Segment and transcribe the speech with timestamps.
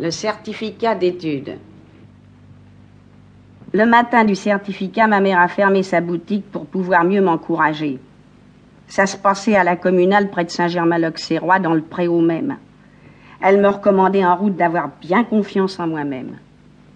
[0.00, 1.58] Le certificat d'études.
[3.72, 7.98] Le matin du certificat, ma mère a fermé sa boutique pour pouvoir mieux m'encourager.
[8.86, 12.58] Ça se passait à la communale près de Saint-Germain-l'Auxerrois, dans le préau même.
[13.42, 16.36] Elle me recommandait en route d'avoir bien confiance en moi-même.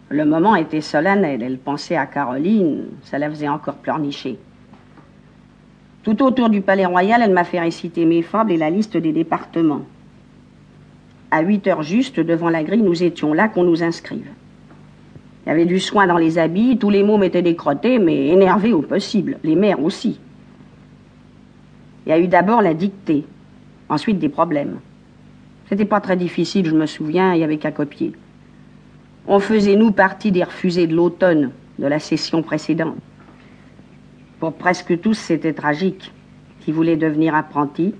[0.08, 1.42] Le moment était solennel.
[1.42, 4.38] Elle pensait à Caroline, ça la faisait encore pleurnicher.
[6.04, 9.12] Tout autour du palais royal, elle m'a fait réciter mes fables et la liste des
[9.12, 9.82] départements.
[11.32, 14.26] À 8 heures juste, devant la grille, nous étions là qu'on nous inscrive.
[15.44, 18.74] Il y avait du soin dans les habits, tous les mots m'étaient décrotés, mais énervés
[18.74, 20.20] au possible, les mères aussi.
[22.04, 23.24] Il y a eu d'abord la dictée,
[23.88, 24.78] ensuite des problèmes.
[25.70, 28.12] C'était pas très difficile, je me souviens, il y avait qu'à copier.
[29.26, 32.98] On faisait, nous, partie des refusés de l'automne, de la session précédente.
[34.38, 36.12] Pour presque tous, c'était tragique.
[36.60, 37.94] Qui voulaient devenir apprentis,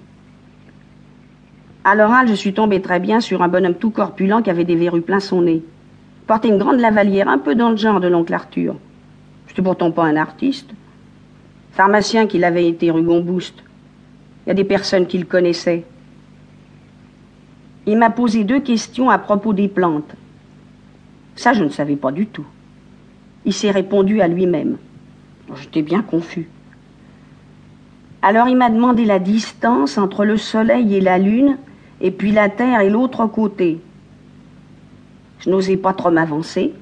[1.84, 4.77] à l'oral, je suis tombée très bien sur un bonhomme tout corpulent qui avait des
[4.77, 5.62] verrues plein son nez.
[6.27, 8.77] Portait une grande lavalière, un peu dans le genre de l'oncle Arthur.
[9.48, 10.70] C'était pourtant pas un artiste.
[11.72, 13.02] Pharmacien qu'il avait été rue.
[13.02, 15.84] Il y a des personnes qui le connaissaient.
[17.86, 20.14] Il m'a posé deux questions à propos des plantes.
[21.34, 22.46] Ça, je ne savais pas du tout.
[23.44, 24.77] Il s'est répondu à lui-même.
[25.61, 26.48] J'étais bien confus.
[28.22, 31.58] Alors il m'a demandé la distance entre le Soleil et la Lune
[32.03, 33.81] et puis la terre et l'autre côté.
[35.39, 36.75] Je n'osais pas trop m'avancer.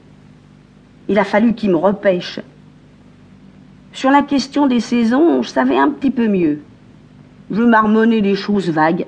[1.08, 2.40] Il a fallu qu'il me repêche.
[3.92, 6.60] Sur la question des saisons, je savais un petit peu mieux.
[7.50, 9.06] Je marmonnais des choses vagues.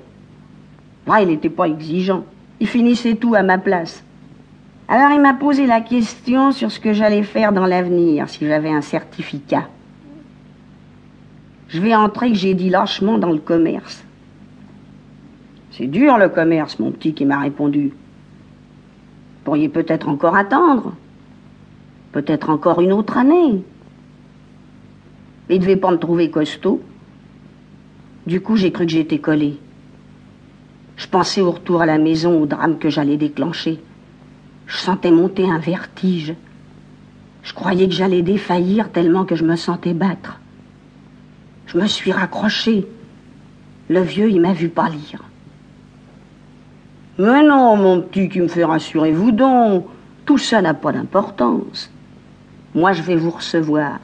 [1.07, 2.25] Ouais, il n'était pas exigeant.
[2.61, 4.05] Il finissait tout à ma place.
[4.89, 8.71] Alors il m'a posé la question sur ce que j'allais faire dans l'avenir si j'avais
[8.71, 9.69] un certificat.
[11.69, 14.05] Je vais entrer, j'ai dit lâchement, dans le commerce.
[15.73, 17.93] C'est dur le commerce, mon petit qui m'a répondu.
[19.45, 20.95] Pourriez peut-être encore attendre.
[22.13, 23.65] Peut-être encore une autre année.
[25.49, 26.83] Il ne devait pas me trouver costaud.
[28.27, 29.59] Du coup, j'ai cru que j'étais collé.
[30.97, 33.81] Je pensais au retour à la maison, au drame que j'allais déclencher.
[34.67, 36.35] Je sentais monter un vertige.
[37.43, 40.39] Je croyais que j'allais défaillir tellement que je me sentais battre.
[41.67, 42.87] Je me suis raccroché.
[43.89, 45.32] Le vieux, il m'a vu pâlir.
[47.19, 49.87] Mais non, mon petit qui me fait rassurer, vous donc.
[50.25, 51.91] Tout ça n'a pas d'importance.
[52.75, 53.99] Moi, je vais vous recevoir.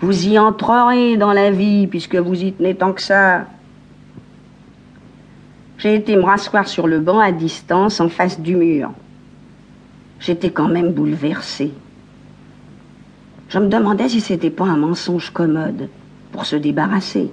[0.00, 3.46] Vous y entrerez dans la vie, puisque vous y tenez tant que ça.
[5.78, 8.90] J'ai été me rasseoir sur le banc à distance, en face du mur.
[10.20, 11.72] J'étais quand même bouleversée.
[13.48, 15.88] Je me demandais si c'était pas un mensonge commode
[16.32, 17.30] pour se débarrasser.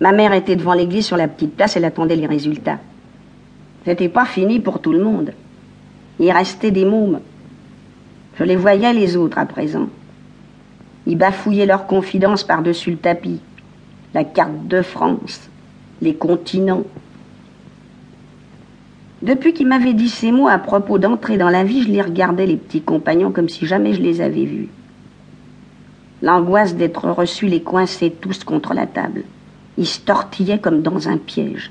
[0.00, 2.78] Ma mère était devant l'église sur la petite place, elle attendait les résultats.
[3.84, 5.32] C'était pas fini pour tout le monde.
[6.20, 7.20] Il restait des mômes.
[8.38, 9.88] Je les voyais les autres à présent.
[11.06, 13.40] Ils bafouillaient leurs confidences par-dessus le tapis.
[14.14, 15.48] La carte de France,
[16.00, 16.84] les continents.
[19.22, 22.46] Depuis qu'il m'avait dit ces mots à propos d'entrer dans la vie, je les regardais,
[22.46, 24.68] les petits compagnons, comme si jamais je les avais vus.
[26.22, 29.24] L'angoisse d'être reçu les coinçait tous contre la table.
[29.78, 31.70] Ils se tortillaient comme dans un piège.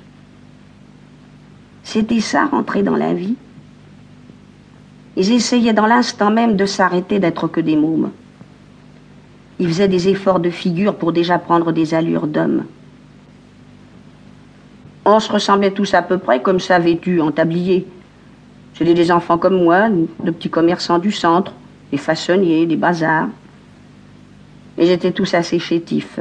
[1.84, 3.36] C'était ça, rentrer dans la vie.
[5.18, 8.12] Ils essayaient dans l'instant même de s'arrêter d'être que des mômes.
[9.60, 12.64] Ils faisaient des efforts de figure pour déjà prendre des allures d'hommes.
[15.04, 17.86] On se ressemblait tous à peu près comme ça vêtus, en tablier.
[18.74, 21.52] C'était des enfants comme moi, de petits commerçants du centre,
[21.92, 23.28] des façonniers, des bazars.
[24.78, 26.20] Et j'étais tous assez chétifs.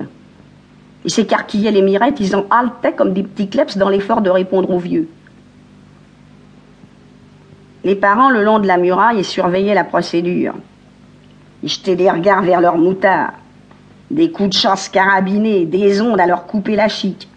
[1.06, 4.70] Ils s'écarquillaient les mirettes, ils en haletaient comme des petits kleps dans l'effort de répondre
[4.70, 5.08] aux vieux.
[7.84, 10.54] Les parents, le long de la muraille, surveillaient la procédure.
[11.62, 13.34] Ils jetaient des regards vers leurs moutards,
[14.10, 17.28] des coups de chasse carabinés, des ondes à leur couper la chic.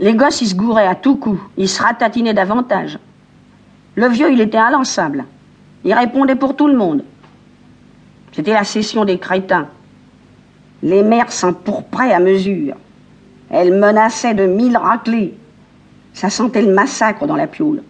[0.00, 2.98] Les gosses, ils se gouraient à tout coup, ils se ratatinaient davantage.
[3.96, 5.26] Le vieux, il était inlassable.
[5.84, 7.04] Il répondait pour tout le monde.
[8.32, 9.68] C'était la session des crétins.
[10.82, 12.76] Les mères s'empourpraient à mesure.
[13.50, 15.34] Elles menaçaient de mille raclées.
[16.12, 17.82] Ça sentait le massacre dans la piole.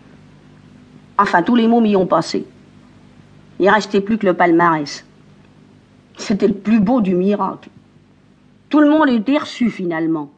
[1.19, 2.47] Enfin, tous les mots m'y ont passé.
[3.59, 5.05] Il restait plus que le palmarès.
[6.19, 7.71] C'était le plus beau du miracle.
[8.69, 10.31] Tout le monde était reçu finalement.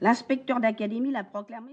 [0.00, 1.64] L'inspecteur d'académie l'a proclamé.